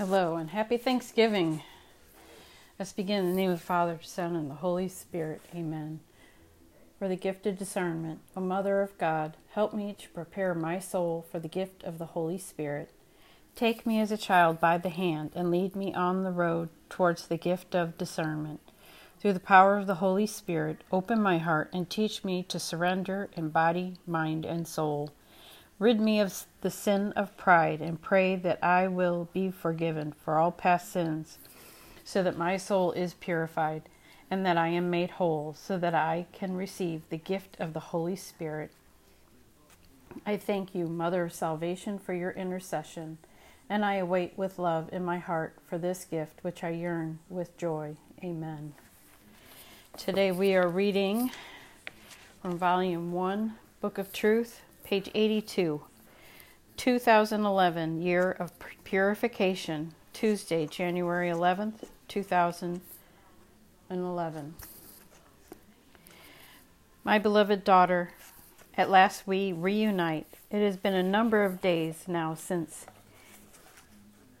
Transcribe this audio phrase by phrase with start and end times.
[0.00, 1.62] Hello and happy Thanksgiving.
[2.78, 5.42] Let's begin in the name of the Father, Son, and the Holy Spirit.
[5.54, 6.00] Amen.
[6.98, 11.26] For the gift of discernment, O Mother of God, help me to prepare my soul
[11.30, 12.92] for the gift of the Holy Spirit.
[13.54, 17.26] Take me as a child by the hand and lead me on the road towards
[17.26, 18.60] the gift of discernment.
[19.20, 23.28] Through the power of the Holy Spirit, open my heart and teach me to surrender
[23.36, 25.10] in body, mind, and soul.
[25.80, 30.38] Rid me of the sin of pride and pray that I will be forgiven for
[30.38, 31.38] all past sins,
[32.04, 33.82] so that my soul is purified
[34.30, 37.80] and that I am made whole, so that I can receive the gift of the
[37.80, 38.72] Holy Spirit.
[40.26, 43.16] I thank you, Mother of Salvation, for your intercession,
[43.70, 47.56] and I await with love in my heart for this gift which I yearn with
[47.56, 47.96] joy.
[48.22, 48.74] Amen.
[49.96, 51.30] Today we are reading
[52.42, 55.80] from Volume 1, Book of Truth, page 82,
[56.76, 64.54] 2011, Year of Purification, Tuesday, January 11th, 2011.
[67.04, 68.10] My beloved daughter,
[68.76, 70.26] at last we reunite.
[70.50, 72.86] It has been a number of days now since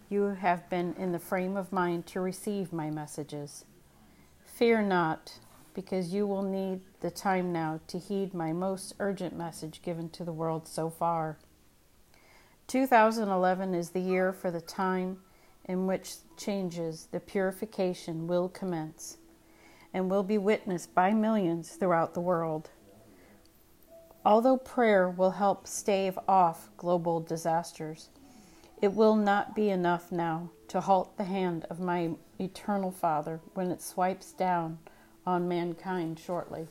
[0.08, 3.64] you have been in the frame of mind to receive my messages.
[4.44, 5.34] Fear not,
[5.74, 10.24] because you will need the time now to heed my most urgent message given to
[10.24, 11.38] the world so far.
[12.66, 15.18] 2011 is the year for the time
[15.64, 19.18] in which changes, the purification will commence
[19.92, 22.70] and will be witnessed by millions throughout the world.
[24.24, 28.08] Although prayer will help stave off global disasters,
[28.82, 33.70] it will not be enough now to halt the hand of my eternal Father when
[33.70, 34.78] it swipes down
[35.26, 36.66] on mankind shortly.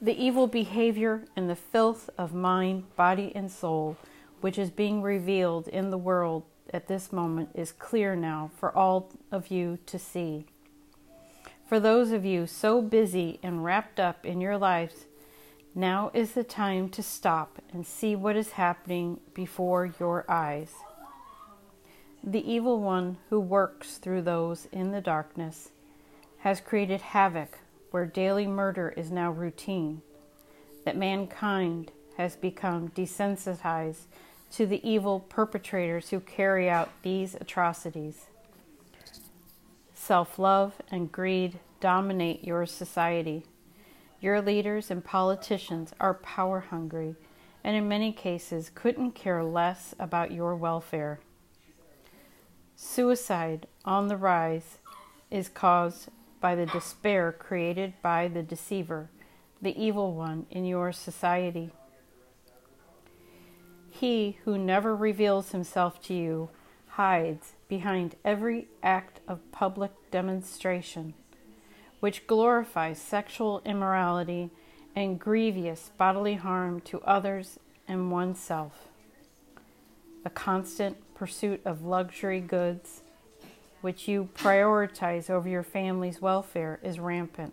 [0.00, 3.96] The evil behavior and the filth of mind, body, and soul,
[4.40, 9.10] which is being revealed in the world at this moment, is clear now for all
[9.32, 10.46] of you to see.
[11.66, 15.06] For those of you so busy and wrapped up in your lives,
[15.74, 20.72] now is the time to stop and see what is happening before your eyes.
[22.24, 25.70] The evil one who works through those in the darkness
[26.38, 27.58] has created havoc
[27.90, 30.02] where daily murder is now routine,
[30.84, 34.06] that mankind has become desensitized
[34.52, 38.26] to the evil perpetrators who carry out these atrocities.
[39.94, 43.44] Self love and greed dominate your society.
[44.20, 47.14] Your leaders and politicians are power hungry
[47.62, 51.20] and, in many cases, couldn't care less about your welfare.
[52.80, 54.78] Suicide on the rise
[55.32, 59.10] is caused by the despair created by the deceiver,
[59.60, 61.72] the evil one in your society.
[63.90, 66.50] He who never reveals himself to you
[66.86, 71.14] hides behind every act of public demonstration,
[71.98, 74.50] which glorifies sexual immorality
[74.94, 77.58] and grievous bodily harm to others
[77.88, 78.86] and oneself.
[80.22, 83.02] The constant pursuit of luxury goods
[83.80, 87.52] which you prioritize over your family's welfare, is rampant.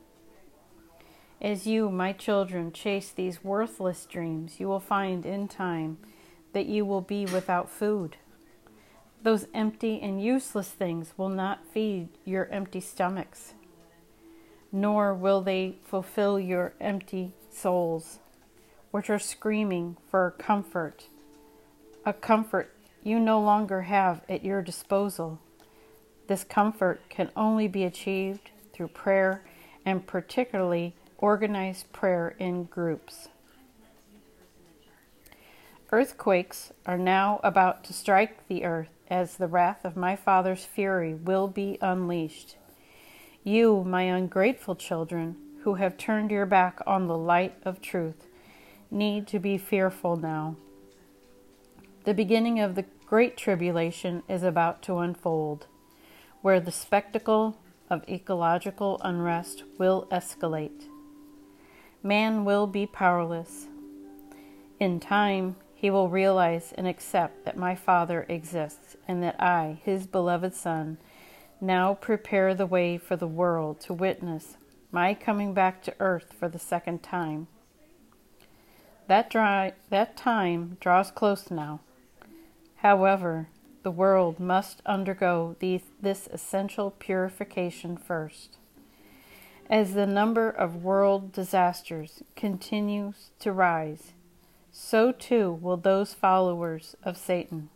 [1.42, 5.98] As you, my children, chase these worthless dreams, you will find in time
[6.54, 8.18] that you will be without food.
[9.22, 13.54] Those empty and useless things will not feed your empty stomachs,
[14.72, 18.20] nor will they fulfill your empty souls,
[18.92, 21.08] which are screaming for comfort,
[22.06, 22.75] a comfort
[23.06, 25.40] you no longer have at your disposal.
[26.28, 29.46] This comfort can only be achieved through prayer
[29.86, 33.30] and particularly organized prayer in groups.
[35.92, 41.14] Earthquakes are now about to strike the earth as the wrath of my Father's fury
[41.14, 42.56] will be unleashed.
[43.44, 48.26] You, my ungrateful children, who have turned your back on the light of truth,
[48.90, 50.56] need to be fearful now.
[52.06, 55.68] The beginning of the Great Tribulation is about to unfold
[56.42, 57.58] where the spectacle
[57.90, 60.86] of ecological unrest will escalate.
[62.02, 63.68] Man will be powerless.
[64.80, 70.08] In time, he will realize and accept that my Father exists and that I, his
[70.08, 70.98] beloved Son,
[71.62, 74.58] now prepare the way for the world to witness
[74.92, 77.48] my coming back to earth for the second time.
[79.08, 81.82] That, dry, that time draws close now.
[82.86, 83.48] However,
[83.82, 88.60] the world must undergo this essential purification first.
[89.68, 94.12] As the number of world disasters continues to rise,
[94.72, 97.70] so too will those followers of Satan.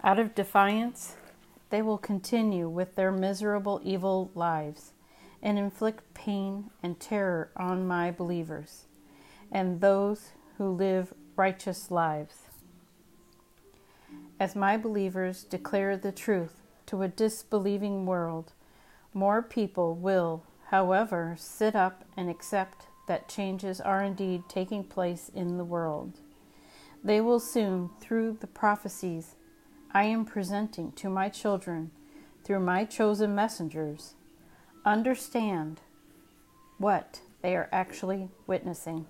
[0.00, 1.16] Out of defiance,
[1.70, 4.92] they will continue with their miserable, evil lives
[5.42, 8.84] and inflict pain and terror on my believers
[9.50, 12.45] and those who live righteous lives.
[14.38, 18.52] As my believers declare the truth to a disbelieving world,
[19.14, 25.56] more people will, however, sit up and accept that changes are indeed taking place in
[25.56, 26.20] the world.
[27.02, 29.36] They will soon, through the prophecies
[29.92, 31.90] I am presenting to my children
[32.46, 34.14] through my chosen messengers,
[34.84, 35.80] understand
[36.78, 39.06] what they are actually witnessing,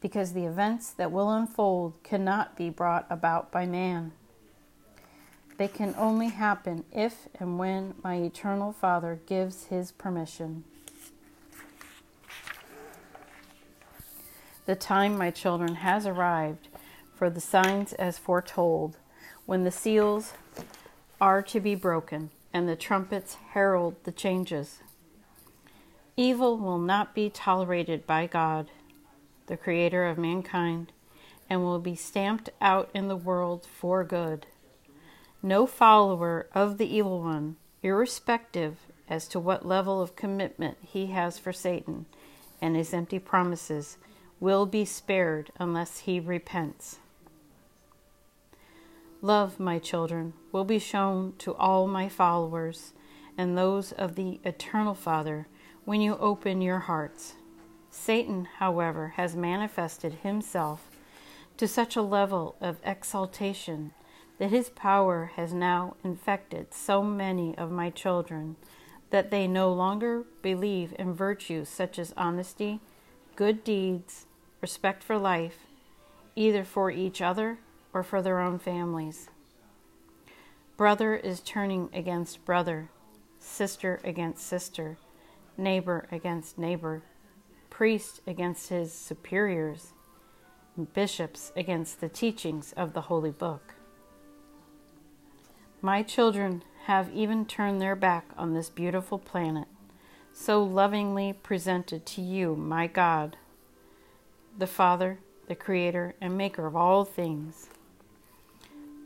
[0.00, 4.12] because the events that will unfold cannot be brought about by man.
[5.56, 10.64] They can only happen if and when my eternal Father gives his permission.
[14.66, 16.68] The time, my children, has arrived
[17.14, 18.96] for the signs as foretold,
[19.46, 20.32] when the seals
[21.20, 24.80] are to be broken and the trumpets herald the changes.
[26.16, 28.70] Evil will not be tolerated by God,
[29.46, 30.92] the Creator of mankind,
[31.50, 34.46] and will be stamped out in the world for good.
[35.44, 38.78] No follower of the evil one, irrespective
[39.10, 42.06] as to what level of commitment he has for Satan
[42.62, 43.98] and his empty promises,
[44.40, 46.98] will be spared unless he repents.
[49.20, 52.94] Love, my children, will be shown to all my followers
[53.36, 55.46] and those of the Eternal Father
[55.84, 57.34] when you open your hearts.
[57.90, 60.88] Satan, however, has manifested himself
[61.58, 63.92] to such a level of exaltation
[64.38, 68.56] that his power has now infected so many of my children
[69.10, 72.80] that they no longer believe in virtues such as honesty,
[73.36, 74.26] good deeds,
[74.60, 75.66] respect for life,
[76.34, 77.58] either for each other
[77.92, 79.28] or for their own families.
[80.76, 82.88] Brother is turning against brother,
[83.38, 84.98] sister against sister,
[85.56, 87.02] neighbor against neighbor,
[87.70, 89.92] priest against his superiors,
[90.92, 93.74] bishops against the teachings of the Holy Book.
[95.84, 99.68] My children have even turned their back on this beautiful planet,
[100.32, 103.36] so lovingly presented to you, my God,
[104.56, 107.68] the Father, the Creator, and Maker of all things.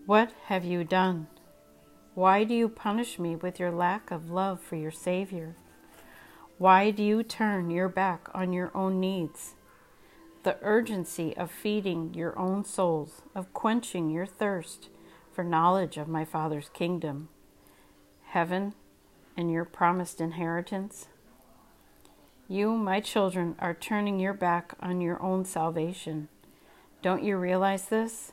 [0.06, 1.26] What have you done?
[2.14, 5.56] Why do you punish me with your lack of love for your Savior?
[6.58, 9.56] Why do you turn your back on your own needs?
[10.44, 14.90] The urgency of feeding your own souls, of quenching your thirst
[15.38, 17.28] for knowledge of my Father's kingdom,
[18.30, 18.74] heaven,
[19.36, 21.06] and your promised inheritance?
[22.48, 26.26] You, my children, are turning your back on your own salvation.
[27.02, 28.32] Don't you realize this?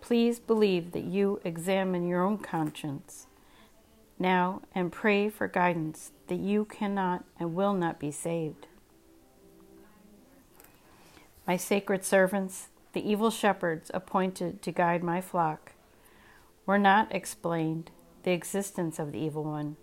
[0.00, 3.28] Please believe that you examine your own conscience
[4.18, 8.66] now and pray for guidance that you cannot and will not be saved.
[11.46, 15.74] My sacred servants, the evil shepherds appointed to guide my flock,
[16.72, 17.90] were not explained
[18.22, 19.76] the existence of the evil one.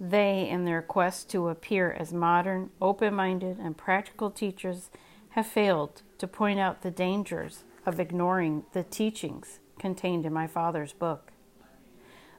[0.00, 4.90] They, in their quest to appear as modern, open minded, and practical teachers,
[5.30, 10.92] have failed to point out the dangers of ignoring the teachings contained in my Father's
[10.92, 11.30] book.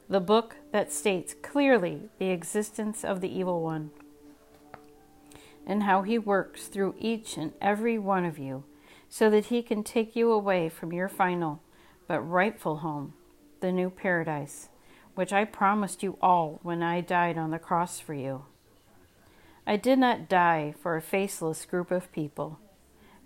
[0.10, 3.92] The book that states clearly the existence of the evil one
[5.66, 8.66] and how he works through each and every one of you
[9.08, 11.62] so that he can take you away from your final
[12.10, 13.14] but rightful home
[13.62, 14.70] the new paradise,
[15.16, 18.46] which I promised you all when I died on the cross for you.
[19.68, 22.60] I did not die for a faceless group of people.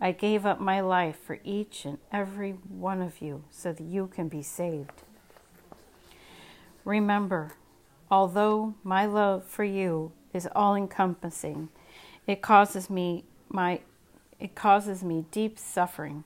[0.02, 4.08] I gave up my life for each and every one of you so that you
[4.08, 5.04] can be saved.
[6.84, 7.54] Remember,
[8.12, 11.70] although my love for you is all encompassing,
[12.28, 13.80] it causes me my
[14.40, 16.26] it causes me deep suffering.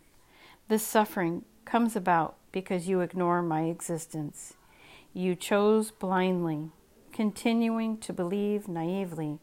[0.68, 4.56] This suffering comes about because you ignore my existence.
[5.14, 6.72] You chose blindly,
[7.12, 9.38] continuing to believe naively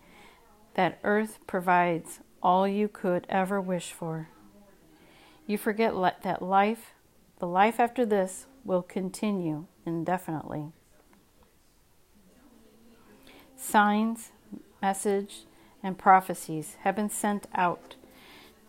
[0.74, 4.30] that earth provides all you could ever wish for.
[5.46, 5.94] You forget
[6.24, 6.94] that life,
[7.38, 10.72] the life after this, will continue indefinitely.
[13.56, 14.32] Signs,
[14.82, 15.44] message,
[15.84, 17.94] and prophecies have been sent out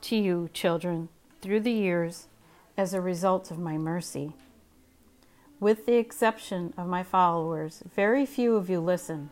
[0.01, 1.09] to you, children,
[1.41, 2.27] through the years
[2.77, 4.33] as a result of my mercy.
[5.59, 9.29] With the exception of my followers, very few of you listen.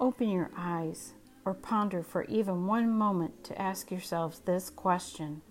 [0.00, 1.12] Open your eyes
[1.44, 5.42] or ponder for even one moment to ask yourselves this question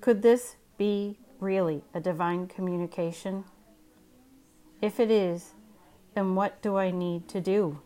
[0.00, 3.44] Could this be really a divine communication?
[4.80, 5.52] If it is,
[6.14, 7.80] then what do I need to do?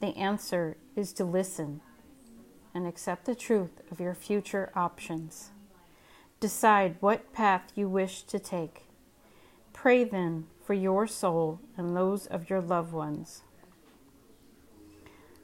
[0.00, 1.82] The answer is to listen
[2.72, 5.50] and accept the truth of your future options.
[6.40, 8.86] Decide what path you wish to take.
[9.74, 13.42] Pray then for your soul and those of your loved ones.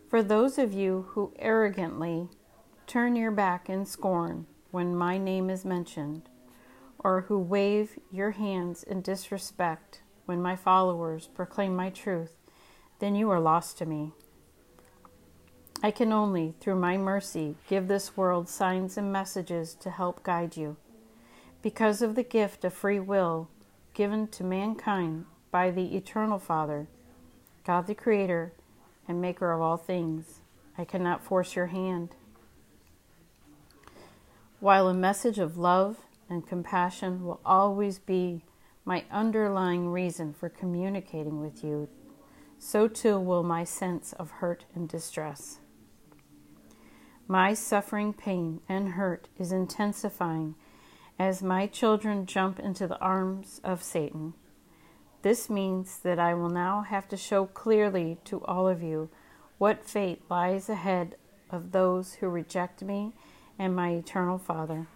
[0.08, 2.30] For those of you who arrogantly
[2.86, 6.30] turn your back in scorn when my name is mentioned,
[6.98, 12.36] or who wave your hands in disrespect when my followers proclaim my truth,
[13.00, 14.12] then you are lost to me.
[15.82, 20.56] I can only, through my mercy, give this world signs and messages to help guide
[20.56, 20.78] you.
[21.66, 23.48] Because of the gift of free will
[23.92, 26.86] given to mankind by the Eternal Father,
[27.64, 28.52] God the Creator
[29.08, 30.38] and Maker of all things,
[30.78, 32.14] I cannot force your hand.
[34.60, 35.96] While a message of love
[36.30, 38.44] and compassion will always be
[38.84, 41.88] my underlying reason for communicating with you,
[42.60, 45.58] so too will my sense of hurt and distress.
[47.26, 50.54] My suffering, pain, and hurt is intensifying
[51.18, 54.34] as my children jump into the arms of Satan.
[55.22, 59.08] This means that I will now have to show clearly to all of you
[59.58, 61.16] what fate lies ahead
[61.50, 63.12] of those who reject me
[63.58, 64.86] and my eternal Father.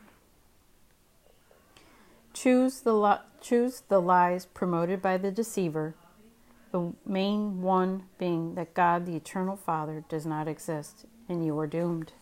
[2.32, 5.94] Choose the, li- choose the lies promoted by the deceiver,
[6.70, 11.66] the main one being that God, the eternal Father, does not exist, and you are
[11.66, 12.12] doomed.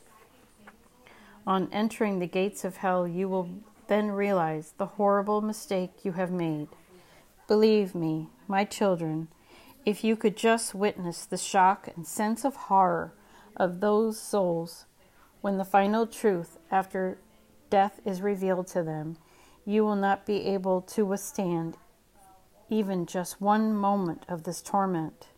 [1.47, 3.51] On entering the gates of hell, you will
[3.89, 6.69] then realize the horrible mistake you have made.
[7.47, 9.29] Believe me, my children,
[9.85, 13.15] if you could just witness the shock and sense of horror
[13.57, 14.85] of those souls
[15.41, 17.19] when the final truth after
[17.71, 19.17] death is revealed to them,
[19.65, 21.77] you will not be able to withstand
[22.71, 25.29] even just one moment of this torment.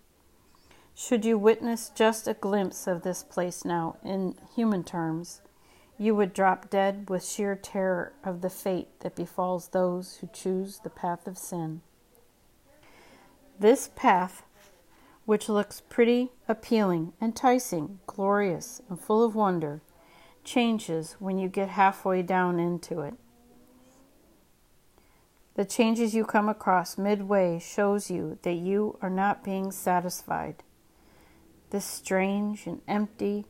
[0.95, 5.41] Should you witness just a glimpse of this place now in human terms,
[6.01, 10.79] you would drop dead with sheer terror of the fate that befalls those who choose
[10.79, 11.83] the path of sin.
[13.59, 14.43] This path,
[15.27, 19.83] which looks pretty, appealing, enticing, glorious, and full of wonder,
[20.43, 23.15] changes when you get halfway down into it.
[25.55, 30.63] The changes you come across midway shows you that you are not being satisfied.
[31.69, 33.45] This strange and empty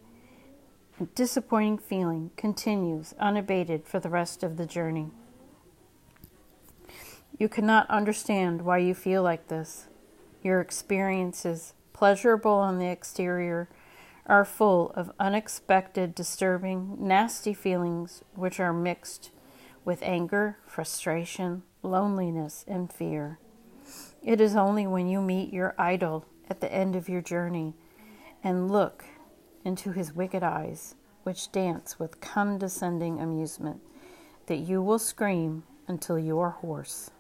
[1.06, 5.10] disappointing feeling continues unabated for the rest of the journey.
[7.38, 9.86] You cannot understand why you feel like this.
[10.42, 13.68] Your experiences, pleasurable on the exterior,
[14.26, 19.30] are full of unexpected, disturbing, nasty feelings which are mixed
[19.84, 23.38] with anger, frustration, loneliness, and fear.
[24.22, 27.74] It is only when you meet your idol at the end of your journey
[28.44, 29.04] and look
[29.64, 33.80] into his wicked eyes, which dance with condescending amusement,
[34.46, 37.10] that you will scream until you are hoarse.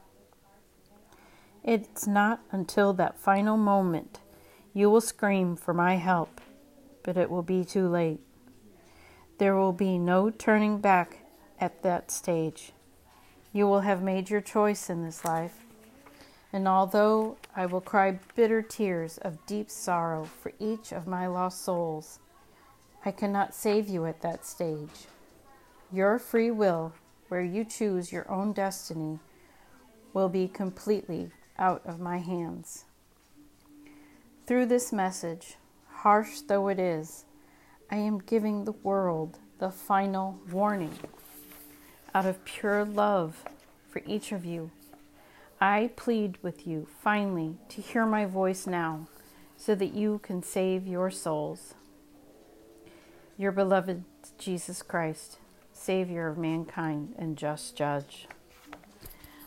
[1.62, 4.20] It's not until that final moment
[4.72, 6.40] you will scream for my help,
[7.02, 8.20] but it will be too late.
[9.38, 11.18] There will be no turning back
[11.60, 12.72] at that stage.
[13.52, 15.64] You will have made your choice in this life.
[16.52, 21.62] And although I will cry bitter tears of deep sorrow for each of my lost
[21.64, 22.18] souls,
[23.04, 25.06] I cannot save you at that stage.
[25.92, 26.92] Your free will,
[27.28, 29.18] where you choose your own destiny,
[30.12, 32.84] will be completely out of my hands.
[34.46, 35.56] Through this message,
[35.88, 37.24] harsh though it is,
[37.90, 40.98] I am giving the world the final warning
[42.14, 43.44] out of pure love
[43.88, 44.70] for each of you.
[45.60, 49.08] I plead with you finally to hear my voice now
[49.56, 51.74] so that you can save your souls.
[53.40, 54.04] Your beloved
[54.36, 55.38] Jesus Christ,
[55.72, 58.28] Savior of mankind and just judge.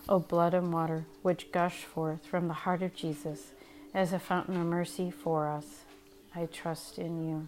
[0.10, 3.52] O blood and water which gush forth from the heart of Jesus
[3.94, 5.84] as a fountain of mercy for us,
[6.36, 7.48] I trust in you.